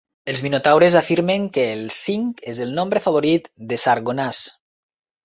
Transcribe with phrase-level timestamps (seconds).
[0.31, 4.41] Els minotaures afirmen que el cinc és el nombre favorit de Sargonnas.